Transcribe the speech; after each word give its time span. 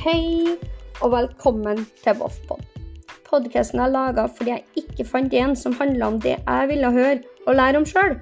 Hei, 0.00 0.56
og 1.04 1.10
velkommen 1.12 1.82
til 2.00 2.14
Voffpod. 2.16 2.62
Podkasten 3.26 3.82
er 3.84 3.90
laga 3.92 4.22
fordi 4.32 4.54
jeg 4.54 4.80
ikke 4.80 5.04
fant 5.04 5.34
en 5.36 5.52
som 5.52 5.74
handla 5.76 6.06
om 6.08 6.16
det 6.24 6.38
jeg 6.38 6.70
ville 6.70 6.92
høre 6.94 7.18
og 7.44 7.58
lære 7.58 7.82
om 7.82 7.84
sjøl. 7.84 8.14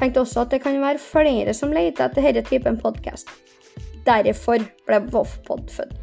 Tenkte 0.00 0.24
også 0.24 0.42
at 0.42 0.56
det 0.56 0.58
kan 0.64 0.80
være 0.82 0.98
flere 0.98 1.54
som 1.54 1.70
leter 1.70 2.08
etter 2.08 2.26
denne 2.26 2.42
typen 2.48 2.80
podkast. 2.82 3.30
Derfor 4.08 4.66
ble 4.90 4.98
Voffpod 5.14 5.70
født. 5.76 5.94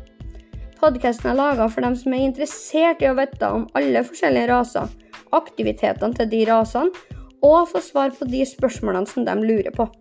Podkasten 0.80 1.34
er 1.34 1.42
laga 1.42 1.68
for 1.68 1.84
dem 1.84 2.00
som 2.00 2.16
er 2.16 2.30
interessert 2.30 3.04
i 3.04 3.12
å 3.12 3.18
vite 3.20 3.52
om 3.52 3.68
alle 3.76 4.06
forskjellige 4.08 4.48
raser, 4.54 4.96
aktivitetene 5.36 6.16
til 6.16 6.32
de 6.32 6.46
rasene, 6.48 6.96
og 7.44 7.68
få 7.74 7.84
svar 7.84 8.16
på 8.16 8.32
de 8.32 8.48
spørsmålene 8.48 9.12
som 9.12 9.28
de 9.28 9.36
lurer 9.44 9.76
på. 9.76 9.92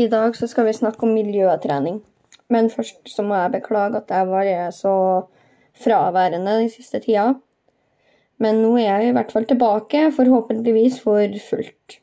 I 0.00 0.06
dag 0.08 0.36
så 0.36 0.46
skal 0.48 0.64
vi 0.64 0.72
snakke 0.72 1.04
om 1.04 1.12
miljøtrening. 1.12 2.00
Men 2.48 2.70
først 2.72 3.10
så 3.12 3.22
må 3.26 3.36
jeg 3.36 3.52
beklage 3.58 4.00
at 4.00 4.10
jeg 4.10 4.28
var 4.30 4.70
så 4.72 4.92
fraværende 5.76 6.54
den 6.62 6.70
siste 6.72 7.02
tida. 7.04 7.34
Men 8.40 8.62
nå 8.62 8.70
er 8.80 8.86
jeg 8.86 9.10
i 9.10 9.14
hvert 9.16 9.32
fall 9.32 9.44
tilbake, 9.44 10.06
forhåpentligvis 10.16 11.00
for 11.04 11.36
fullt. 11.50 11.98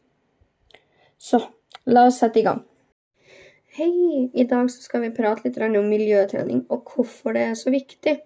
Så 1.18 1.40
la 1.90 2.06
oss 2.12 2.20
sette 2.22 2.44
i 2.44 2.46
gang. 2.46 2.62
Hei! 3.78 4.30
I 4.34 4.46
dag 4.50 4.70
så 4.70 4.84
skal 4.84 5.02
vi 5.02 5.16
prate 5.18 5.48
litt 5.48 5.58
om 5.66 5.90
miljøtrening 5.90 6.68
og 6.70 6.92
hvorfor 6.94 7.34
det 7.34 7.48
er 7.48 7.58
så 7.58 7.74
viktig. 7.74 8.20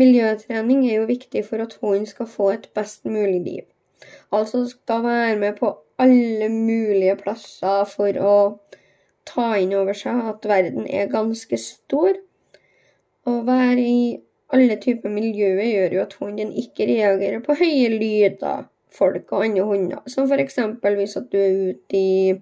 Miljøtrening 0.00 0.86
er 0.86 1.02
jo 1.02 1.10
viktig 1.10 1.44
for 1.44 1.60
at 1.64 1.76
hunden 1.82 2.06
skal 2.06 2.30
få 2.30 2.50
et 2.54 2.70
best 2.74 3.04
mulig 3.04 3.42
liv. 3.44 3.68
Altså 4.32 4.64
skal 4.72 5.04
være 5.04 5.36
med 5.36 5.60
på 5.60 5.74
alle 5.98 6.48
mulige 6.52 7.16
plasser 7.20 7.84
for 7.90 8.18
å 8.22 8.34
ta 9.28 9.50
inn 9.60 9.74
over 9.76 9.96
seg 9.96 10.30
at 10.30 10.48
verden 10.48 10.86
er 10.86 11.10
ganske 11.12 11.58
stor. 11.60 12.16
Å 13.28 13.34
være 13.44 13.84
i 13.84 14.00
alle 14.54 14.78
typer 14.80 15.12
miljøer 15.12 15.66
gjør 15.66 15.96
jo 15.96 16.04
at 16.06 16.16
hunden 16.20 16.52
ikke 16.56 16.86
reagerer 16.88 17.42
på 17.44 17.58
høye 17.58 17.90
lyder, 17.92 18.68
folk 18.94 19.32
og 19.34 19.44
andre 19.44 19.66
hunder. 19.68 20.04
Som 20.08 20.30
f.eks. 20.30 20.60
hvis 20.82 21.18
at 21.20 21.28
du 21.32 21.38
er 21.40 21.58
ute 21.72 21.98
i 21.98 22.38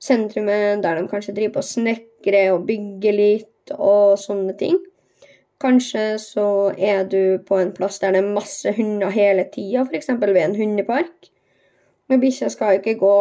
sentrumet 0.00 0.82
der 0.82 0.98
de 0.98 1.08
kanskje 1.10 1.36
driver 1.36 1.60
på 1.60 1.66
snekrer 1.68 2.54
og 2.54 2.64
bygger 2.66 3.16
litt 3.16 3.74
og 3.76 4.16
sånne 4.18 4.56
ting. 4.58 4.80
Kanskje 5.60 6.14
så 6.18 6.72
er 6.74 7.04
du 7.04 7.38
på 7.46 7.58
en 7.60 7.74
plass 7.76 8.00
der 8.00 8.16
det 8.16 8.22
er 8.24 8.32
masse 8.32 8.72
hunder 8.74 9.12
hele 9.12 9.44
tida, 9.52 9.84
f.eks. 9.84 10.08
ved 10.18 10.42
en 10.42 10.56
hundepark. 10.56 11.29
Men 12.10 12.22
bikkja 12.22 12.50
skal 12.50 12.80
ikke 12.80 12.98
gå 13.00 13.14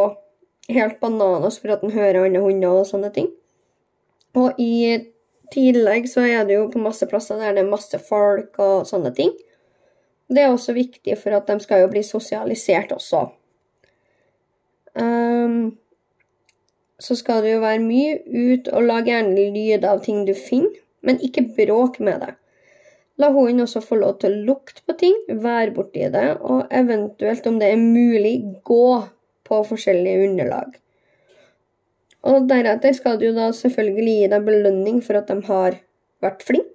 helt 0.70 1.00
bananas 1.02 1.60
for 1.62 1.74
at 1.74 1.84
den 1.86 1.94
hører 1.94 2.24
andre 2.26 2.42
hunder 2.44 2.82
og 2.82 2.88
sånne 2.90 3.12
ting. 3.14 3.30
Og 4.38 4.58
i 4.62 4.98
tillegg 5.54 6.10
så 6.10 6.26
er 6.26 6.46
det 6.46 6.58
jo 6.58 6.68
på 6.74 6.82
masse 6.82 7.06
plasser 7.10 7.40
der 7.42 7.56
det 7.58 7.64
er 7.64 7.72
masse 7.72 8.00
folk 8.10 8.60
og 8.62 8.88
sånne 8.90 9.14
ting. 9.18 9.34
Det 10.30 10.44
er 10.44 10.54
også 10.54 10.76
viktig 10.78 11.16
for 11.18 11.34
at 11.38 11.48
de 11.50 11.58
skal 11.64 11.84
jo 11.84 11.94
bli 11.94 12.04
sosialisert 12.06 12.92
også. 12.94 13.24
Um, 15.00 15.78
så 17.00 17.16
skal 17.18 17.42
du 17.46 17.50
jo 17.54 17.64
være 17.64 17.82
mye 17.82 18.20
ut 18.26 18.70
og 18.74 18.86
lage 18.86 19.14
gjerne 19.14 19.50
lyd 19.56 19.86
av 19.88 20.04
ting 20.06 20.26
du 20.28 20.36
finner 20.38 20.78
men 21.02 21.20
ikke 21.24 21.48
bråk 21.58 22.00
med 22.00 22.22
det. 22.24 22.34
La 23.20 23.30
hunden 23.36 23.66
også 23.66 23.82
få 23.84 23.98
lov 24.00 24.20
til 24.22 24.32
å 24.32 24.44
lukte 24.48 24.84
på 24.88 24.96
ting, 25.00 25.16
være 25.28 25.74
borti 25.76 26.06
det, 26.14 26.28
og 26.40 26.70
eventuelt, 26.72 27.48
om 27.50 27.58
det 27.60 27.74
er 27.74 27.82
mulig, 27.82 28.38
gå 28.64 28.86
på 29.50 29.60
forskjellige 29.68 30.30
underlag. 30.30 30.78
Og 32.30 32.48
deretter 32.48 32.96
skal 32.96 33.20
du 33.20 33.30
da 33.36 33.50
selvfølgelig 33.56 34.16
gi 34.22 34.32
deg 34.32 34.48
belønning 34.48 35.02
for 35.04 35.20
at 35.20 35.32
de 35.32 35.40
har 35.48 35.80
vært 36.24 36.46
flinke, 36.48 36.68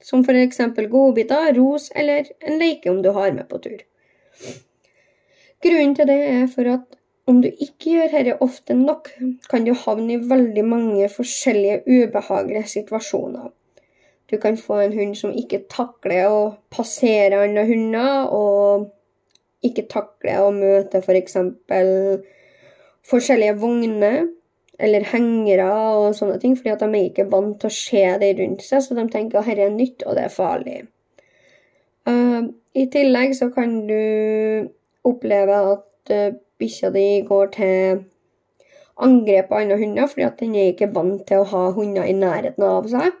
som 0.00 0.24
f.eks. 0.24 0.60
godbiter, 0.88 1.52
ros 1.56 1.90
eller 1.96 2.32
en 2.40 2.56
leke 2.60 2.92
om 2.92 3.02
du 3.04 3.10
har 3.16 3.32
med 3.36 3.48
på 3.48 3.60
tur. 3.64 3.84
Grunnen 5.60 5.94
til 5.96 6.08
det 6.08 6.18
er 6.24 6.46
for 6.48 6.68
at 6.72 6.96
om 7.28 7.42
du 7.44 7.50
ikke 7.50 7.92
gjør 7.94 8.12
dette 8.14 8.36
ofte 8.44 8.74
nok, 8.74 9.10
kan 9.52 9.64
du 9.66 9.74
havne 9.76 10.16
i 10.16 10.22
veldig 10.30 10.64
mange 10.66 11.08
forskjellige 11.12 11.82
ubehagelige 11.86 12.70
situasjoner. 12.78 13.50
Du 14.30 14.36
kan 14.38 14.56
få 14.56 14.78
en 14.84 14.92
hund 14.94 15.16
som 15.18 15.32
ikke 15.34 15.64
takler 15.70 16.28
å 16.30 16.42
passere 16.70 17.42
andre 17.42 17.64
hunder, 17.66 18.28
og 18.30 19.66
ikke 19.66 19.88
takler 19.90 20.44
å 20.44 20.52
møte 20.54 21.02
f.eks. 21.02 21.38
For 21.66 22.22
forskjellige 23.10 23.56
vogner 23.58 24.28
eller 24.80 25.04
hengere 25.12 25.66
og 25.98 26.14
sånne 26.16 26.38
ting, 26.40 26.54
fordi 26.56 26.72
at 26.72 26.82
de 26.84 26.88
er 26.88 27.08
ikke 27.10 27.28
vant 27.32 27.58
til 27.60 27.68
å 27.68 27.74
se 27.74 28.04
det 28.22 28.30
rundt 28.38 28.64
seg, 28.64 28.84
så 28.84 28.96
de 28.96 29.04
tenker 29.12 29.40
at 29.40 29.50
dette 29.50 29.66
er 29.66 29.74
nytt, 29.74 30.04
og 30.06 30.16
det 30.16 30.24
er 30.24 30.34
farlig. 30.34 30.78
Uh, 32.08 32.48
I 32.72 32.86
tillegg 32.92 33.34
så 33.36 33.50
kan 33.52 33.74
du 33.88 34.70
oppleve 35.06 35.58
at 35.74 36.14
uh, 36.14 36.38
bikkja 36.60 36.92
di 36.94 37.06
går 37.28 37.52
til 37.56 38.04
angrep 39.00 39.50
på 39.50 39.58
andre 39.58 39.80
hunder, 39.80 40.08
fordi 40.08 40.28
at 40.28 40.40
den 40.40 40.56
er 40.56 40.72
ikke 40.72 40.92
vant 40.94 41.26
til 41.28 41.42
å 41.42 41.50
ha 41.52 41.66
hunder 41.76 42.08
i 42.08 42.16
nærheten 42.16 42.64
av 42.64 42.88
seg. 42.88 43.12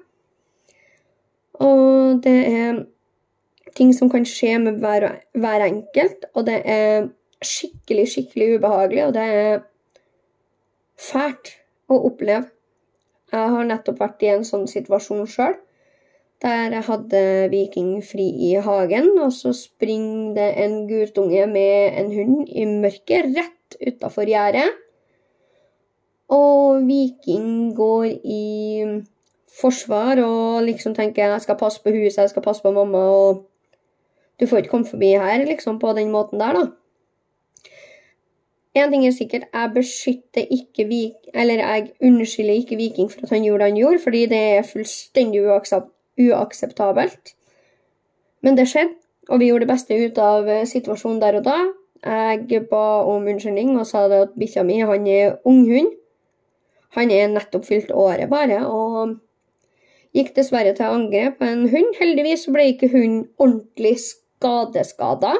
Og 1.60 2.20
det 2.24 2.36
er 2.48 2.84
ting 3.76 3.92
som 3.96 4.10
kan 4.10 4.24
skje 4.26 4.56
med 4.62 4.80
hver, 4.82 5.06
hver 5.36 5.64
enkelt, 5.66 6.24
og 6.34 6.46
det 6.48 6.60
er 6.64 7.10
skikkelig, 7.44 8.06
skikkelig 8.14 8.54
ubehagelig, 8.58 9.04
og 9.06 9.14
det 9.16 9.26
er 9.40 9.60
fælt 11.00 11.54
å 11.90 12.00
oppleve. 12.10 12.48
Jeg 13.30 13.52
har 13.54 13.66
nettopp 13.68 14.00
vært 14.02 14.24
i 14.26 14.32
en 14.32 14.46
sånn 14.46 14.66
situasjon 14.70 15.28
sjøl, 15.30 15.54
der 16.40 16.72
jeg 16.72 16.86
hadde 16.88 17.22
Viking 17.52 17.92
fri 18.04 18.26
i 18.48 18.54
hagen, 18.64 19.12
og 19.20 19.32
så 19.36 19.52
springer 19.56 20.34
det 20.38 20.50
en 20.64 20.76
guttunge 20.88 21.44
med 21.50 21.98
en 22.00 22.12
hund 22.14 22.48
i 22.48 22.64
mørket 22.66 23.34
rett 23.36 23.76
utafor 23.80 24.28
gjerdet. 24.28 24.70
Og 26.32 26.86
Viking 26.88 27.74
går 27.76 28.06
i 28.24 28.44
forsvar 29.60 30.20
og 30.22 30.62
liksom 30.64 30.94
tenker 30.94 31.26
jeg 31.26 31.44
skal 31.44 31.58
passe 31.58 31.82
på 31.82 31.92
huset, 31.94 32.22
jeg 32.22 32.30
skal 32.30 32.44
passe 32.44 32.62
på 32.62 32.72
mamma, 32.74 32.98
og 32.98 33.46
du 34.40 34.46
får 34.46 34.62
ikke 34.62 34.72
komme 34.72 34.88
forbi 34.88 35.10
her 35.20 35.44
liksom 35.44 35.78
på 35.80 35.92
den 35.96 36.12
måten 36.14 36.40
der, 36.40 36.56
da. 36.56 36.68
En 38.74 38.92
ting 38.92 39.02
er 39.06 39.10
sikkert, 39.10 39.48
jeg 39.52 39.70
beskytter 39.74 40.46
ikke 40.54 40.86
Vik... 40.86 41.30
Eller 41.34 41.58
jeg 41.58 41.90
unnskylder 42.06 42.54
ikke 42.54 42.76
Viking 42.78 43.10
for 43.10 43.26
at 43.26 43.32
han 43.34 43.42
gjorde 43.42 43.64
det 43.64 43.70
han 43.72 43.80
gjorde, 43.80 43.98
fordi 44.02 44.20
det 44.30 44.38
er 44.38 44.62
fullstendig 44.62 45.42
uakseptabelt. 46.20 47.32
Men 48.40 48.56
det 48.56 48.68
skjedde, 48.70 48.94
og 49.28 49.40
vi 49.40 49.48
gjorde 49.50 49.66
det 49.66 49.72
beste 49.72 49.98
ut 49.98 50.18
av 50.22 50.48
eh, 50.48 50.66
situasjonen 50.66 51.18
der 51.22 51.40
og 51.40 51.48
da. 51.48 51.56
Jeg 52.00 52.62
ba 52.70 52.84
om 53.10 53.26
unnskyldning 53.28 53.74
og 53.76 53.88
sa 53.90 54.06
det 54.08 54.22
at 54.28 54.38
bikkja 54.38 54.62
mi 54.64 54.78
han 54.80 55.06
er 55.06 55.34
unghund. 55.44 55.90
Han 56.96 57.10
er 57.10 57.28
nettopp 57.28 57.66
fylt 57.66 57.90
året 57.92 58.30
bare, 58.30 58.62
og 58.66 59.18
gikk 60.16 60.34
dessverre 60.36 60.74
til 60.76 60.90
angrep 60.90 61.38
på 61.38 61.46
en 61.46 61.68
hund. 61.70 61.94
Heldigvis 62.00 62.48
ble 62.50 62.70
ikke 62.72 62.90
hunden 62.92 63.24
ordentlig 63.38 63.96
skadeskada. 64.02 65.36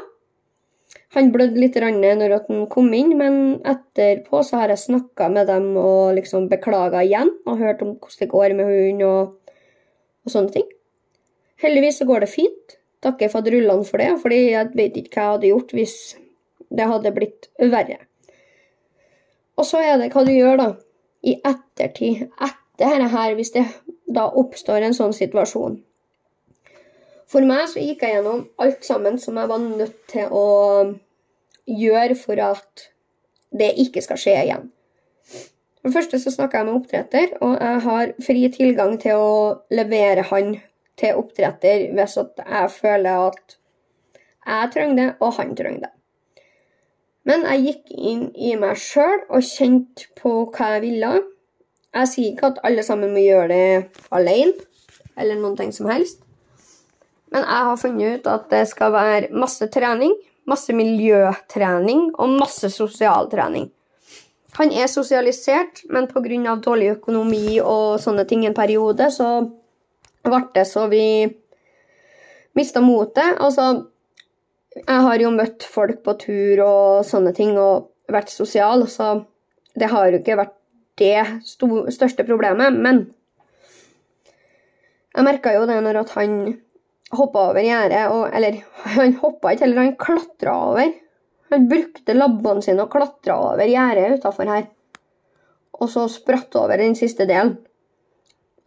Han 1.14 1.32
blødde 1.34 1.58
litt 1.58 1.74
når 1.74 2.34
han 2.36 2.66
kom 2.70 2.92
inn, 2.94 3.16
men 3.18 3.60
etterpå 3.66 4.44
så 4.46 4.60
har 4.62 4.70
jeg 4.70 4.84
snakka 4.84 5.28
med 5.28 5.48
dem 5.50 5.72
og 5.76 6.14
liksom 6.14 6.48
beklaga 6.50 7.02
igjen 7.02 7.32
og 7.46 7.58
hørt 7.58 7.82
om 7.82 7.96
hvordan 7.96 8.20
det 8.20 8.28
går 8.30 8.54
med 8.54 8.70
hunden 8.70 9.02
og, 9.08 9.32
og, 10.24 10.30
sånne 10.30 10.54
ting. 10.54 10.68
Heldigvis 11.62 11.98
så 11.98 12.06
går 12.06 12.24
det 12.24 12.30
fint. 12.30 12.76
Takker 13.02 13.32
fadderullene 13.32 13.86
for 13.88 13.98
det, 13.98 14.12
fordi 14.22 14.38
jeg 14.52 14.70
vet 14.76 15.00
ikke 15.00 15.16
hva 15.16 15.24
jeg 15.24 15.34
hadde 15.34 15.50
gjort 15.50 15.74
hvis 15.74 15.96
det 16.70 16.88
hadde 16.92 17.14
blitt 17.16 17.50
verre. 17.58 17.98
Og 19.58 19.66
så 19.66 19.82
er 19.82 19.98
det 19.98 20.12
hva 20.14 20.24
du 20.24 20.32
gjør, 20.32 20.56
da. 20.60 20.68
I 21.26 21.34
ettertid. 21.44 22.28
Etter 22.38 22.59
dette 22.80 23.12
her, 23.12 23.36
hvis 23.36 23.52
det 23.54 23.66
da 24.10 24.26
oppstår 24.42 24.86
en 24.86 24.96
sånn 24.96 25.14
situasjon. 25.14 25.78
For 27.30 27.46
meg 27.46 27.68
så 27.70 27.82
gikk 27.82 28.02
jeg 28.02 28.16
gjennom 28.16 28.42
alt 28.58 28.82
sammen 28.86 29.20
som 29.22 29.38
jeg 29.38 29.50
var 29.52 29.62
nødt 29.62 30.00
til 30.10 30.32
å 30.34 30.46
gjøre 31.70 32.16
for 32.18 32.42
at 32.42 32.88
det 33.54 33.70
ikke 33.84 34.02
skal 34.02 34.18
skje 34.18 34.34
igjen. 34.40 34.66
For 35.80 35.88
det 35.88 35.96
første 35.96 36.18
så 36.20 36.32
snakka 36.34 36.60
jeg 36.60 36.68
med 36.68 36.78
oppdretter, 36.80 37.30
og 37.40 37.54
jeg 37.54 37.84
har 37.86 38.10
fri 38.26 38.42
tilgang 38.52 38.98
til 39.00 39.22
å 39.22 39.30
levere 39.72 40.26
han 40.28 40.58
til 41.00 41.22
oppdretter 41.22 41.86
hvis 41.94 42.18
jeg 42.18 42.74
føler 42.74 43.30
at 43.30 43.56
jeg 44.50 44.72
trenger 44.74 44.98
det, 44.98 45.08
og 45.20 45.34
han 45.38 45.56
trenger 45.56 45.86
det. 45.86 45.92
Men 47.28 47.44
jeg 47.46 47.64
gikk 47.66 47.94
inn 48.10 48.22
i 48.34 48.54
meg 48.58 48.78
sjøl 48.80 49.22
og 49.28 49.44
kjente 49.46 50.08
på 50.18 50.32
hva 50.50 50.74
jeg 50.74 50.84
ville. 50.88 51.12
Jeg 51.90 52.08
sier 52.10 52.32
ikke 52.32 52.52
at 52.52 52.60
alle 52.66 52.84
sammen 52.86 53.10
må 53.14 53.22
gjøre 53.24 53.48
det 53.50 54.02
alene, 54.14 54.54
eller 55.18 55.38
noen 55.40 55.56
ting 55.58 55.72
som 55.74 55.88
helst. 55.90 56.22
Men 57.30 57.44
jeg 57.46 57.66
har 57.68 57.78
funnet 57.78 58.20
ut 58.20 58.30
at 58.30 58.46
det 58.50 58.62
skal 58.70 58.94
være 58.94 59.30
masse 59.34 59.66
trening, 59.74 60.14
masse 60.50 60.74
miljøtrening 60.74 62.10
og 62.18 62.38
masse 62.40 62.70
sosialtrening. 62.74 63.68
Han 64.58 64.72
er 64.74 64.90
sosialisert, 64.90 65.84
men 65.90 66.08
pga. 66.10 66.56
dårlig 66.58 66.96
økonomi 66.96 67.60
og 67.60 68.00
sånne 68.02 68.26
ting 68.26 68.46
en 68.46 68.54
periode, 68.54 69.10
så 69.10 69.46
ble 70.26 70.42
det 70.54 70.66
så 70.66 70.86
vi 70.90 71.30
mista 72.58 72.80
motet. 72.80 73.38
Altså, 73.38 73.86
jeg 74.76 75.00
har 75.06 75.22
jo 75.22 75.30
møtt 75.30 75.66
folk 75.66 76.02
på 76.04 76.16
tur 76.18 76.64
og 76.66 77.06
sånne 77.06 77.32
ting 77.34 77.56
og 77.58 77.90
vært 78.10 78.30
sosial, 78.30 78.86
så 78.90 79.22
det 79.78 79.90
har 79.90 80.10
jo 80.10 80.18
ikke 80.18 80.38
vært 80.38 80.56
det 81.00 81.92
største 81.94 82.26
problemet. 82.28 82.76
Men 82.76 83.04
jeg 85.14 85.26
merka 85.26 85.54
jo 85.56 85.66
det 85.68 85.78
når 85.82 86.02
at 86.04 86.12
han 86.18 86.34
hoppa 87.16 87.48
over 87.50 87.64
gjerdet, 87.64 88.04
eller 88.36 88.60
han 88.96 89.16
hoppa 89.22 89.54
ikke 89.54 89.66
heller, 89.66 89.88
han 89.88 89.96
klatra 90.00 90.56
over. 90.70 90.92
Han 91.50 91.66
brukte 91.70 92.14
labbene 92.14 92.62
sine 92.62 92.84
og 92.84 92.92
klatra 92.92 93.38
over 93.50 93.66
gjerdet 93.66 94.20
utafor 94.20 94.52
her. 94.52 94.68
Og 95.80 95.90
så 95.90 96.04
spratt 96.12 96.54
over 96.60 96.78
den 96.78 96.94
siste 96.98 97.26
delen. 97.26 97.56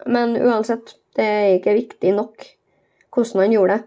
Men 0.10 0.36
uansett, 0.36 0.98
det 1.16 1.24
er 1.24 1.56
ikke 1.60 1.78
viktig 1.78 2.12
nok 2.18 2.50
hvordan 3.14 3.44
han 3.44 3.54
gjorde 3.54 3.78
det. 3.78 3.86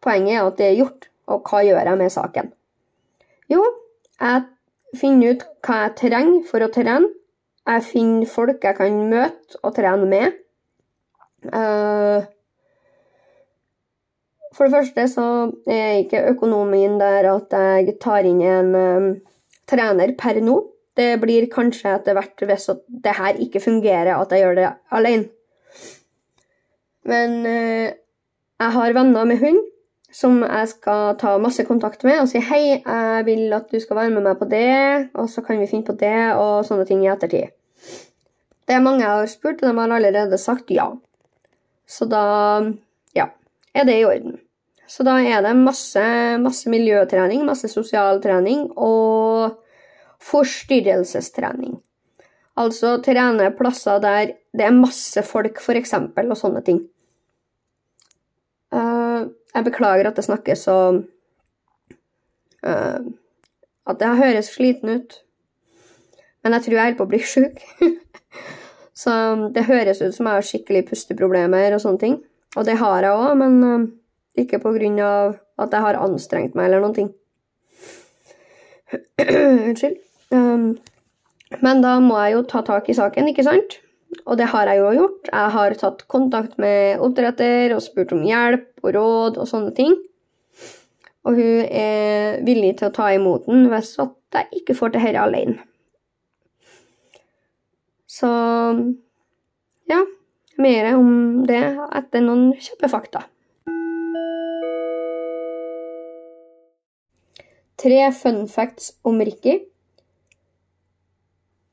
Poenget 0.00 0.36
er 0.36 0.46
at 0.46 0.58
det 0.60 0.66
er 0.68 0.78
gjort, 0.78 1.08
og 1.26 1.48
hva 1.50 1.64
gjør 1.66 1.90
jeg 1.90 1.98
med 1.98 2.12
saken? 2.14 2.52
Jo, 3.50 3.64
jeg 4.22 4.44
finner 5.00 5.34
ut 5.34 5.42
hva 5.66 5.80
jeg 5.82 5.96
trenger 5.98 6.44
for 6.48 6.64
å 6.64 6.70
trene. 6.72 7.10
Jeg 7.68 7.84
finner 7.84 8.28
folk 8.30 8.64
jeg 8.64 8.76
kan 8.78 8.96
møte 9.10 9.60
og 9.62 9.74
trene 9.76 10.08
med. 10.08 10.36
Uh, 11.52 12.24
for 14.56 14.66
det 14.66 14.74
første 14.74 15.04
så 15.12 15.26
er 15.70 16.00
ikke 16.00 16.24
økonomien 16.32 16.96
der 16.98 17.28
at 17.30 17.52
jeg 17.54 17.98
tar 18.02 18.26
inn 18.26 18.40
en 18.42 18.72
um, 18.74 19.08
trener 19.68 20.14
per 20.18 20.40
nå. 20.42 20.56
Det 20.98 21.12
blir 21.22 21.46
kanskje 21.52 21.92
etter 21.94 22.16
hvert, 22.16 22.40
hvis 22.48 22.70
det 22.88 23.14
her 23.20 23.38
ikke 23.38 23.62
fungerer, 23.62 24.16
at 24.16 24.32
jeg 24.34 24.42
gjør 24.42 24.56
det 24.58 24.70
alene. 24.98 25.28
Men 27.06 27.36
uh, 27.44 27.88
jeg 28.58 28.74
har 28.80 28.96
venner 28.96 29.28
med 29.28 29.44
hund 29.44 29.60
som 30.12 30.40
jeg 30.40 30.68
skal 30.72 31.16
ta 31.20 31.34
masse 31.40 31.64
kontakt 31.68 32.04
med 32.08 32.22
og 32.22 32.30
si 32.30 32.40
hei, 32.40 32.80
jeg 32.80 33.26
vil 33.28 33.52
at 33.52 33.68
du 33.70 33.78
skal 33.80 34.00
være 34.00 34.14
med 34.14 34.24
meg 34.24 34.40
på 34.40 34.48
det, 34.48 35.10
og 35.14 35.28
så 35.30 35.44
kan 35.44 35.60
vi 35.60 35.68
finne 35.68 35.84
på 35.84 35.96
det, 36.00 36.32
og 36.34 36.64
sånne 36.66 36.88
ting 36.88 37.04
i 37.04 37.10
ettertid. 37.12 37.52
Det 38.68 38.76
er 38.76 38.84
mange 38.84 39.00
jeg 39.00 39.08
har 39.08 39.30
spurt, 39.32 39.62
og 39.62 39.70
de 39.70 39.80
har 39.80 39.94
allerede 39.96 40.38
sagt 40.38 40.70
ja. 40.70 40.90
Så 41.88 42.04
da, 42.04 42.20
ja, 43.16 43.30
er 43.72 43.88
det 43.88 43.96
i 43.96 44.04
orden. 44.04 44.36
Så 44.88 45.04
da 45.04 45.18
er 45.20 45.42
det 45.44 45.54
masse, 45.56 46.02
masse 46.40 46.68
miljøtrening, 46.72 47.44
masse 47.48 47.68
sosial 47.72 48.20
trening 48.24 48.66
og 48.76 49.56
forstyrrelsestrening. 50.24 51.78
Altså 52.58 52.96
trene 53.04 53.50
plasser 53.56 54.00
der 54.02 54.32
det 54.56 54.64
er 54.66 54.74
masse 54.74 55.22
folk, 55.22 55.60
f.eks., 55.62 55.94
og 55.94 56.36
sånne 56.36 56.62
ting. 56.66 56.80
Uh, 58.74 59.28
jeg 59.54 59.64
beklager 59.64 60.08
at 60.08 60.16
det 60.18 60.26
snakkes 60.26 60.66
så 60.66 60.76
uh, 62.66 63.00
At 63.88 64.00
det 64.00 64.16
høres 64.18 64.50
sliten 64.52 64.98
ut. 64.98 65.14
Men 66.42 66.52
jeg 66.52 66.62
tror 66.64 66.74
jeg 66.74 66.82
holder 66.82 66.98
på 66.98 67.06
å 67.06 67.12
bli 67.12 67.22
sjuk. 67.24 67.62
så 68.98 69.12
det 69.54 69.68
høres 69.68 70.02
ut 70.02 70.16
som 70.16 70.26
jeg 70.26 70.40
har 70.40 70.46
skikkelig 70.46 70.84
pusteproblemer 70.88 71.76
og 71.76 71.82
sånne 71.84 72.02
ting. 72.02 72.18
Og 72.58 72.66
det 72.66 72.78
har 72.80 73.04
jeg 73.04 73.14
òg, 73.14 73.32
men 73.38 73.58
uh, 73.62 73.86
ikke 74.38 74.58
på 74.62 74.72
grunn 74.74 74.98
av 75.04 75.36
at 75.62 75.74
jeg 75.74 75.84
har 75.84 76.00
anstrengt 76.02 76.56
meg 76.58 76.68
eller 76.68 76.82
noen 76.82 76.96
ting. 76.96 77.10
Unnskyld. 79.68 80.00
Um, 80.34 80.72
men 81.62 81.84
da 81.84 81.98
må 82.02 82.18
jeg 82.24 82.34
jo 82.34 82.42
ta 82.50 82.64
tak 82.66 82.90
i 82.90 82.96
saken, 82.96 83.30
ikke 83.30 83.46
sant? 83.46 83.78
Og 84.24 84.38
det 84.40 84.50
har 84.50 84.68
jeg 84.70 84.80
jo 84.80 84.90
gjort. 84.96 85.30
Jeg 85.30 85.54
har 85.54 85.78
tatt 85.80 86.04
kontakt 86.10 86.58
med 86.60 87.00
oppdretter 87.04 87.74
og 87.76 87.84
spurt 87.84 88.12
om 88.16 88.24
hjelp 88.26 88.82
og 88.82 88.94
råd 88.96 89.40
og 89.40 89.48
sånne 89.50 89.74
ting. 89.76 89.94
Og 91.28 91.36
hun 91.36 91.64
er 91.68 92.38
villig 92.46 92.78
til 92.78 92.88
å 92.88 92.94
ta 92.94 93.10
imot 93.14 93.46
den 93.48 93.68
hvis 93.72 93.94
jeg 94.00 94.62
ikke 94.62 94.76
får 94.78 94.94
til 94.94 95.04
dette 95.04 95.26
alene. 95.28 95.67
Så 98.18 98.28
ja, 99.86 99.98
mer 100.58 100.94
om 100.96 101.10
det 101.46 101.62
etter 102.00 102.24
noen 102.24 102.50
kjappe 102.58 102.90
fakta. 102.90 103.22
Tre 107.78 107.98
fun 108.10 108.40
facts 108.50 108.90
om 109.06 109.20
Ricky. 109.22 109.60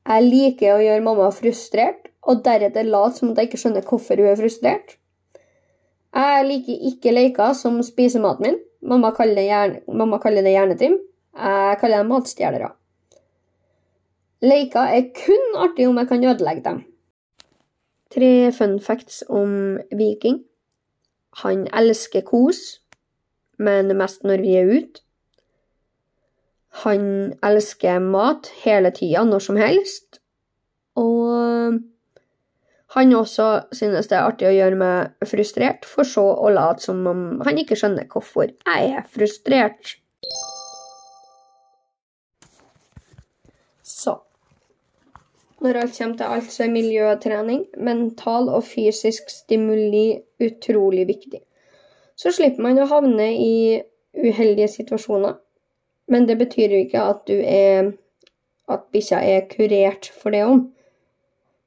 Jeg 0.06 0.26
liker 0.28 0.76
å 0.76 0.84
gjøre 0.84 1.02
mamma 1.02 1.32
frustrert, 1.34 2.12
og 2.30 2.44
deretter 2.46 2.86
late 2.86 3.18
som 3.18 3.32
at 3.32 3.42
jeg 3.42 3.50
ikke 3.50 3.62
skjønner 3.64 3.90
hvorfor 3.90 4.22
hun 4.22 4.30
er 4.30 4.38
frustrert. 4.38 4.96
Jeg 6.16 6.46
liker 6.46 6.88
ikke 6.92 7.14
leker 7.16 7.58
som 7.58 7.82
spiser 7.84 8.22
maten 8.22 8.46
min. 8.46 8.62
Mamma 8.86 9.10
kaller 9.18 9.40
det, 9.40 9.50
hjerne, 9.50 9.82
mamma 9.90 10.22
kaller 10.22 10.46
det 10.46 10.54
hjernetrim. 10.54 11.00
Jeg 11.36 11.80
kaller 11.82 12.04
det 12.04 12.12
matstjelere. 12.12 12.70
Leker 14.44 14.92
er 14.98 15.08
kun 15.16 15.56
artig 15.58 15.88
om 15.88 15.98
jeg 15.98 16.08
kan 16.08 16.24
ødelegge 16.24 16.64
dem. 16.66 16.84
Tre 18.12 18.52
fun 18.52 18.80
facts 18.80 19.24
om 19.30 19.78
Viking. 19.92 20.44
Han 21.44 21.68
elsker 21.74 22.22
kos, 22.22 22.82
men 23.58 23.98
mest 23.98 24.24
når 24.24 24.44
vi 24.44 24.56
er 24.56 24.70
ute. 24.72 25.02
Han 26.84 27.34
elsker 27.44 28.00
mat 28.00 28.52
hele 28.64 28.92
tida, 28.92 29.24
når 29.24 29.40
som 29.40 29.56
helst. 29.60 30.20
Og 30.96 31.80
han 32.96 33.14
også 33.14 33.48
synes 33.72 34.08
det 34.08 34.18
er 34.18 34.28
artig 34.28 34.48
å 34.48 34.56
gjøre 34.56 34.80
meg 34.80 35.28
frustrert, 35.28 35.88
for 35.88 36.08
så 36.08 36.24
å 36.24 36.52
late 36.52 36.84
som 36.88 37.02
om 37.08 37.24
han 37.48 37.60
ikke 37.60 37.76
skjønner 37.80 38.08
hvorfor 38.12 38.52
jeg 38.52 38.92
er 38.92 39.08
frustrert. 39.12 39.96
Så 43.84 44.16
Når 45.66 45.80
alt 45.82 45.98
kommer 45.98 46.18
til 46.18 46.30
alt, 46.30 46.52
så 46.54 46.64
er 46.64 46.74
miljøtrening, 46.76 47.64
mental 47.82 48.52
og 48.54 48.64
fysisk 48.68 49.32
stimuli 49.34 50.20
utrolig 50.46 51.08
viktig. 51.10 51.40
Så 52.16 52.30
slipper 52.36 52.62
man 52.62 52.78
å 52.78 52.86
havne 52.92 53.32
i 53.34 53.56
uheldige 54.14 54.70
situasjoner. 54.76 55.40
Men 56.08 56.28
det 56.30 56.38
betyr 56.38 56.76
jo 56.76 56.84
ikke 56.86 57.02
at 57.02 57.24
du 57.26 57.34
er 57.42 57.96
at 58.70 58.86
bikkja 58.94 59.24
er 59.26 59.50
kurert 59.50 60.12
for 60.14 60.36
det 60.36 60.44
òg. 60.46 60.62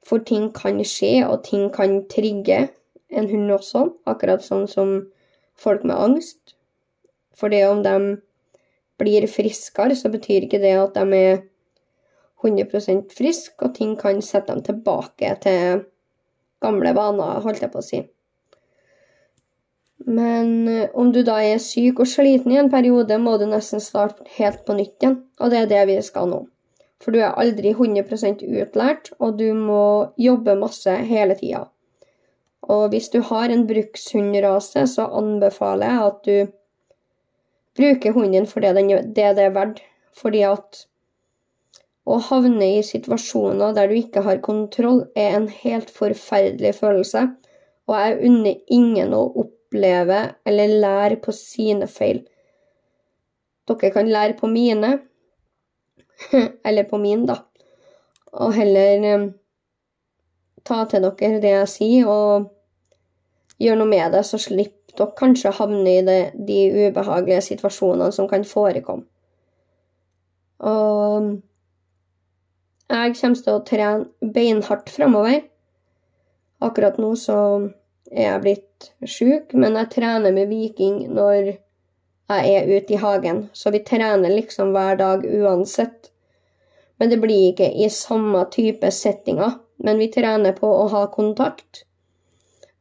For 0.07 0.23
ting 0.23 0.47
kan 0.55 0.79
skje, 0.87 1.25
og 1.27 1.43
ting 1.43 1.67
kan 1.75 1.99
trigge 2.11 2.69
en 3.11 3.27
hund 3.27 3.51
også, 3.51 3.83
akkurat 4.07 4.43
sånn 4.45 4.67
som 4.71 4.95
folk 5.59 5.83
med 5.83 5.99
angst. 5.99 6.55
For 7.35 7.51
det 7.51 7.65
om 7.67 7.83
de 7.83 7.95
blir 8.99 9.27
friskere, 9.31 9.95
så 9.95 10.11
betyr 10.11 10.47
ikke 10.47 10.63
det 10.63 10.75
at 10.79 10.95
de 10.95 11.19
er 11.19 11.41
100% 12.43 13.11
friske, 13.15 13.57
og 13.65 13.75
ting 13.75 13.97
kan 13.99 14.21
sette 14.23 14.53
dem 14.53 14.63
tilbake 14.63 15.33
til 15.43 15.83
gamle 16.63 16.93
vaner, 16.95 17.41
holdt 17.43 17.63
jeg 17.63 17.71
på 17.73 17.81
å 17.81 17.85
si. 17.85 18.01
Men 20.07 20.67
eh, 20.67 20.89
om 20.93 21.11
du 21.11 21.21
da 21.27 21.39
er 21.43 21.59
syk 21.63 21.99
og 21.99 22.07
sliten 22.07 22.53
i 22.53 22.59
en 22.61 22.71
periode, 22.71 23.17
må 23.19 23.35
du 23.37 23.45
nesten 23.49 23.83
starte 23.83 24.23
helt 24.37 24.63
på 24.67 24.77
nytt 24.77 24.95
igjen. 25.03 25.19
Og 25.39 25.51
det 25.51 25.63
er 25.63 25.71
det 25.71 25.83
vi 25.91 25.97
skal 26.05 26.29
nå. 26.31 26.45
For 26.99 27.15
du 27.15 27.21
er 27.21 27.35
aldri 27.39 27.73
100% 27.75 28.43
utlært, 28.43 29.11
og 29.19 29.37
du 29.39 29.51
må 29.55 29.83
jobbe 30.19 30.57
masse 30.59 30.95
hele 31.11 31.35
tida. 31.39 31.65
Og 32.69 32.89
hvis 32.91 33.07
du 33.13 33.21
har 33.23 33.51
en 33.51 33.65
brukshundrase, 33.67 34.83
så 34.91 35.07
anbefaler 35.19 35.93
jeg 35.93 36.07
at 36.09 36.19
du 36.27 36.55
bruker 37.79 38.15
hunden 38.15 38.47
for 38.49 38.63
det, 38.63 38.75
det 39.15 39.29
det 39.37 39.45
er 39.47 39.55
verdt. 39.55 39.81
Fordi 40.19 40.43
at 40.43 40.83
å 42.09 42.17
havne 42.25 42.67
i 42.79 42.85
situasjoner 42.85 43.75
der 43.77 43.89
du 43.89 43.97
ikke 43.99 44.23
har 44.25 44.41
kontroll, 44.45 45.03
er 45.15 45.37
en 45.37 45.47
helt 45.61 45.91
forferdelig 45.93 46.73
følelse. 46.79 47.27
Og 47.89 47.95
jeg 47.97 48.19
unner 48.29 48.55
ingen 48.73 49.13
å 49.13 49.23
oppleve 49.43 50.21
eller 50.49 50.79
lære 50.81 51.19
på 51.21 51.33
sine 51.35 51.89
feil. 51.89 52.23
Dere 53.69 53.91
kan 53.93 54.09
lære 54.09 54.37
på 54.39 54.49
mine, 54.49 54.95
eller 56.67 56.89
på 56.89 56.97
min, 57.01 57.27
da, 57.29 57.37
og 58.33 58.55
heller 58.57 59.05
um, 59.15 59.27
ta 60.65 60.83
til 60.89 61.05
dere 61.05 61.41
det 61.41 61.53
jeg 61.53 61.69
sier, 61.71 62.09
og 62.09 62.49
gjøre 63.61 63.79
noe 63.81 63.91
med 63.91 64.17
det, 64.17 64.23
så 64.25 64.41
slipper 64.41 64.97
dere 64.97 65.15
kanskje 65.17 65.53
havne 65.59 65.93
i 65.99 66.01
det, 66.05 66.19
de 66.33 66.89
ubehagelige 66.89 67.45
situasjonene 67.51 68.09
som 68.15 68.27
kan 68.31 68.43
forekomme. 68.47 69.05
Og 70.59 71.29
jeg 72.89 73.15
kommer 73.19 73.43
til 73.45 73.53
å 73.53 73.63
trene 73.67 74.33
beinhardt 74.35 74.89
framover. 74.89 75.41
Akkurat 76.65 76.97
nå 76.99 77.13
så 77.19 77.37
er 78.09 78.25
jeg 78.25 78.43
blitt 78.43 78.89
sjuk, 79.05 79.53
men 79.53 79.77
jeg 79.77 79.91
trener 79.93 80.33
med 80.35 80.49
Viking 80.49 81.03
når 81.13 81.51
jeg 82.29 82.55
er 82.55 82.69
ute 82.69 82.95
i 82.95 83.01
hagen. 83.01 83.43
Så 83.53 83.71
vi 83.73 83.83
trener 83.85 84.33
liksom 84.33 84.73
hver 84.73 84.97
dag 84.99 85.25
uansett. 85.25 86.11
Men 86.99 87.13
det 87.13 87.21
blir 87.21 87.51
ikke 87.51 87.69
i 87.69 87.89
samme 87.93 88.43
type 88.51 88.91
settinger. 88.91 89.59
Men 89.79 90.01
vi 90.01 90.09
trener 90.11 90.57
på 90.57 90.67
å 90.67 90.89
ha 90.91 91.05
kontakt 91.13 91.85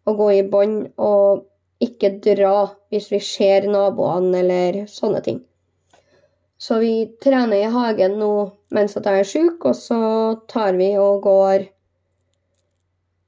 og 0.08 0.18
gå 0.18 0.30
i 0.38 0.46
bånd 0.50 0.88
og 0.96 1.44
ikke 1.84 2.16
dra 2.24 2.70
hvis 2.90 3.10
vi 3.12 3.20
ser 3.22 3.68
naboene 3.70 4.40
eller 4.40 4.80
sånne 4.90 5.22
ting. 5.22 5.42
Så 6.58 6.78
vi 6.82 6.92
trener 7.22 7.56
i 7.56 7.70
hagen 7.70 8.16
nå 8.18 8.30
mens 8.74 8.96
jeg 8.98 9.06
er 9.06 9.26
sjuk, 9.26 9.64
og 9.64 9.76
så 9.78 9.98
tar 10.50 10.74
vi 10.78 10.90
og 10.98 11.22
går 11.22 11.68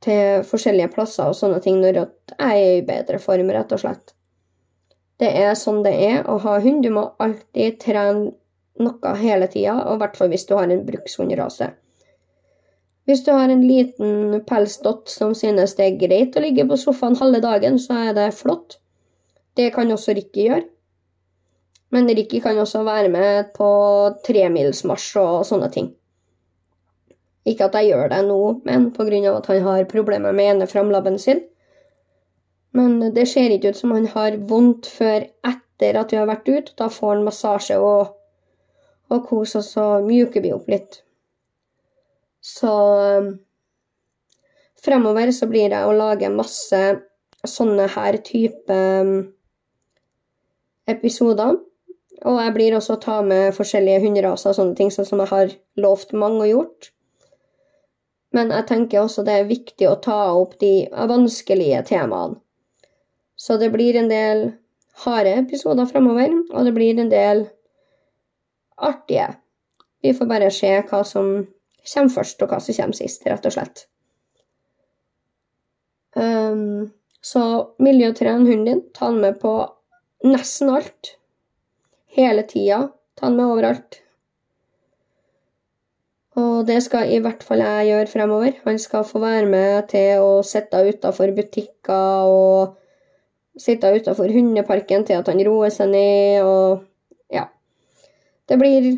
til 0.04 0.42
forskjellige 0.48 0.90
plasser 0.94 1.30
og 1.30 1.36
sånne 1.36 1.60
ting 1.62 1.78
når 1.80 2.00
jeg 2.00 2.08
er 2.38 2.56
i 2.80 2.82
bedre 2.86 3.20
form, 3.22 3.52
rett 3.54 3.72
og 3.76 3.82
slett. 3.82 4.14
Det 5.20 5.28
er 5.36 5.52
sånn 5.58 5.82
det 5.84 5.92
er 6.00 6.24
å 6.32 6.38
ha 6.40 6.56
hund. 6.64 6.82
Du 6.82 6.90
må 6.96 7.10
alltid 7.20 7.76
trene 7.82 8.32
noe 8.80 9.14
hele 9.20 9.46
tida, 9.52 9.76
og 9.84 9.98
i 9.98 10.00
hvert 10.02 10.16
fall 10.16 10.32
hvis 10.32 10.46
du 10.48 10.54
har 10.56 10.72
en 10.72 10.86
brukshundrase. 10.86 11.68
Hvis 13.08 13.24
du 13.26 13.32
har 13.34 13.50
en 13.52 13.64
liten 13.66 14.40
pelsdott 14.48 15.10
som 15.12 15.34
synes 15.36 15.74
det 15.76 15.86
er 15.86 16.00
greit 16.00 16.36
å 16.36 16.42
ligge 16.44 16.64
på 16.68 16.78
sofaen 16.80 17.18
halve 17.20 17.42
dagen, 17.44 17.78
så 17.82 18.06
er 18.08 18.16
det 18.16 18.30
flott. 18.38 18.78
Det 19.58 19.70
kan 19.74 19.90
også 19.92 20.14
Rikke 20.16 20.46
gjøre. 20.46 20.66
Men 21.90 22.08
Ricky 22.08 22.40
kan 22.40 22.58
også 22.58 22.84
være 22.86 23.08
med 23.10 23.50
på 23.56 23.70
tremilsmarsj 24.26 25.16
og 25.20 25.46
sånne 25.48 25.70
ting. 25.74 25.90
Ikke 27.48 27.66
at 27.66 27.74
jeg 27.78 27.90
gjør 27.90 28.10
det 28.12 28.20
nå, 28.28 28.40
men 28.68 28.90
pga. 28.94 29.36
at 29.36 29.46
han 29.46 29.62
har 29.64 29.88
problemer 29.90 30.32
med 30.32 30.54
ene 30.54 30.66
framlabben 30.70 31.18
sin. 31.18 31.42
Men 32.72 33.00
det 33.14 33.26
ser 33.28 33.50
ikke 33.50 33.72
ut 33.72 33.76
som 33.76 33.94
han 33.96 34.06
har 34.06 34.36
vondt 34.36 34.86
før 34.86 35.26
etter 35.46 35.98
at 35.98 36.12
vi 36.12 36.18
har 36.20 36.28
vært 36.30 36.48
ute. 36.48 36.74
Da 36.78 36.88
får 36.88 37.14
han 37.16 37.24
massasje 37.26 37.78
og, 37.78 38.12
og 39.10 39.24
kos, 39.26 39.56
og 39.58 39.64
så 39.64 39.86
mjuker 40.04 40.44
vi 40.44 40.52
opp 40.54 40.68
litt. 40.70 41.00
Så 42.40 42.70
um, 43.18 43.32
fremover 44.80 45.32
så 45.34 45.48
blir 45.50 45.72
det 45.72 45.82
å 45.84 45.96
lage 45.96 46.30
masse 46.32 46.82
sånne 47.44 47.88
her 47.96 48.20
type 48.24 48.78
um, 49.02 49.32
episoder. 50.86 51.58
Og 52.28 52.36
jeg 52.36 52.52
blir 52.52 52.76
også 52.76 52.96
å 52.96 53.00
ta 53.00 53.18
med 53.24 53.54
forskjellige 53.56 54.02
hunderaser 54.04 54.52
og 54.52 54.58
sånne 54.58 54.76
ting, 54.76 54.90
sånn 54.92 55.08
som 55.08 55.22
jeg 55.22 55.30
har 55.30 55.52
lovt 55.80 56.12
mange 56.12 56.44
å 56.44 56.50
gjort. 56.50 56.90
Men 58.36 58.52
jeg 58.54 58.66
tenker 58.68 59.02
også 59.02 59.24
det 59.26 59.36
er 59.40 59.48
viktig 59.48 59.88
å 59.88 59.98
ta 60.04 60.18
opp 60.36 60.58
de 60.60 60.86
vanskelige 61.10 61.82
temaene. 61.88 62.38
Så 63.40 63.56
det 63.56 63.70
blir 63.72 63.96
en 63.96 64.10
del 64.10 64.50
harde 65.06 65.32
episoder 65.40 65.88
framover, 65.88 66.34
og 66.52 66.66
det 66.66 66.74
blir 66.76 66.98
en 67.00 67.08
del 67.08 67.46
artige. 68.76 69.30
Vi 70.04 70.12
får 70.16 70.28
bare 70.28 70.50
se 70.52 70.74
hva 70.90 71.00
som 71.08 71.32
kommer 71.40 72.12
først, 72.12 72.42
og 72.44 72.52
hva 72.52 72.60
som 72.60 72.76
kommer 72.76 72.98
sist, 72.98 73.24
rett 73.24 73.48
og 73.48 73.56
slett. 73.56 73.86
Um, 76.16 76.90
så 77.22 77.42
miljøtren 77.78 78.46
hunden 78.46 78.66
din. 78.66 78.82
Ta 78.92 79.08
den 79.08 79.20
med 79.24 79.40
på 79.40 79.54
nesten 80.26 80.72
alt. 80.72 81.14
Hele 82.16 82.42
tida. 82.48 82.88
Ta 83.14 83.28
den 83.28 83.36
med 83.38 83.52
overalt. 83.52 84.00
Og 86.40 86.66
det 86.66 86.78
skal 86.84 87.10
i 87.10 87.18
hvert 87.22 87.42
fall 87.44 87.62
jeg 87.62 87.88
gjøre 87.90 88.10
fremover. 88.10 88.56
Han 88.64 88.78
skal 88.78 89.06
få 89.06 89.20
være 89.22 89.46
med 89.50 89.88
til 89.90 90.22
å 90.22 90.30
sitte 90.46 90.82
utafor 90.88 91.32
butikker 91.36 92.30
og 92.30 92.76
sitte 93.60 93.90
utafor 93.92 94.30
hundeparken 94.32 95.04
til 95.06 95.20
at 95.20 95.28
han 95.28 95.42
roer 95.46 95.72
seg 95.74 95.90
ned 95.92 96.46
og 96.46 96.84
ja. 97.34 97.48
Det 98.48 98.58
blir 98.58 98.92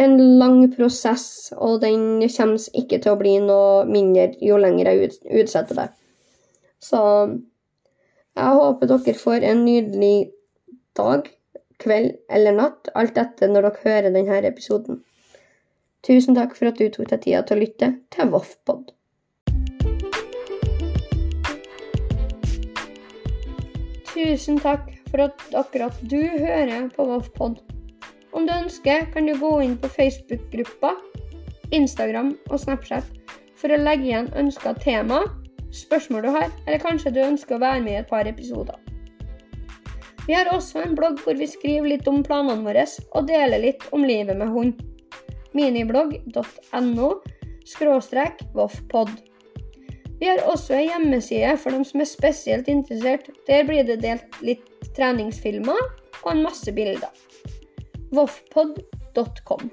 en 0.00 0.16
lang 0.40 0.62
prosess, 0.72 1.52
og 1.56 1.80
den 1.82 2.22
kommer 2.32 2.78
ikke 2.80 3.00
til 3.02 3.12
å 3.12 3.18
bli 3.20 3.34
noe 3.44 3.84
mindre 3.88 4.30
jo 4.40 4.56
lenger 4.60 4.88
jeg 4.88 5.10
utsetter 5.42 5.82
det. 5.82 5.88
Så 6.80 7.00
jeg 8.38 8.60
håper 8.60 8.88
dere 8.88 9.18
får 9.18 9.44
en 9.50 9.64
nydelig 9.66 10.30
dag, 10.96 11.26
kveld 11.80 12.16
eller 12.28 12.56
natt, 12.56 12.90
alt 12.94 13.18
etter 13.18 13.50
når 13.50 13.68
dere 13.68 13.84
hører 13.84 14.14
denne 14.14 14.40
episoden. 14.48 15.00
Tusen 16.06 16.36
takk 16.36 16.54
for 16.56 16.70
at 16.70 16.78
du 16.80 16.88
tok 16.88 17.10
deg 17.10 17.24
tida 17.24 17.42
til 17.44 17.58
å 17.58 17.60
lytte 17.60 17.90
til 18.14 18.30
Voffpod. 18.32 18.92
Tusen 24.14 24.60
takk 24.60 24.88
for 25.10 25.26
at 25.26 25.44
akkurat 25.56 26.00
du 26.08 26.20
hører 26.20 26.88
på 26.94 27.06
Voffpod. 27.08 27.60
Om 28.32 28.46
du 28.46 28.52
ønsker, 28.54 29.08
kan 29.12 29.26
du 29.26 29.34
gå 29.38 29.52
inn 29.64 29.76
på 29.80 29.90
Facebook-gruppa, 29.90 30.94
Instagram 31.74 32.34
og 32.50 32.60
Snapchat 32.62 33.06
for 33.60 33.72
å 33.72 33.80
legge 33.80 34.08
igjen 34.08 34.30
ønska 34.38 34.76
tema, 34.80 35.24
spørsmål 35.74 36.24
du 36.24 36.30
har, 36.36 36.48
eller 36.66 36.82
kanskje 36.82 37.12
du 37.14 37.20
ønsker 37.24 37.58
å 37.58 37.64
være 37.64 37.82
med 37.84 37.98
i 37.98 38.00
et 38.00 38.10
par 38.10 38.28
episoder. 38.30 38.78
Vi 40.26 40.36
har 40.36 40.50
også 40.52 40.82
en 40.84 40.94
blogg 40.98 41.20
hvor 41.24 41.38
vi 41.38 41.48
skriver 41.48 41.88
litt 41.94 42.08
om 42.10 42.22
planene 42.26 42.64
våre 42.66 42.84
og 43.16 43.26
deler 43.28 43.62
litt 43.62 43.86
om 43.94 44.04
livet 44.06 44.38
med 44.38 44.52
hund 44.52 44.86
miniblogg.no 45.56 47.10
skråstrek 47.66 48.44
voffpod. 48.54 49.10
Vi 50.20 50.28
har 50.28 50.42
også 50.50 50.76
ei 50.76 50.86
hjemmeside 50.90 51.54
for 51.60 51.72
dem 51.72 51.84
som 51.88 52.02
er 52.02 52.10
spesielt 52.10 52.68
interessert. 52.68 53.30
Der 53.48 53.64
blir 53.68 53.86
det 53.88 54.02
delt 54.04 54.40
litt 54.44 54.66
treningsfilmer 54.96 55.80
og 56.20 56.32
en 56.34 56.44
masse 56.44 56.72
bilder. 56.76 57.08
voffpod.com. 58.12 59.70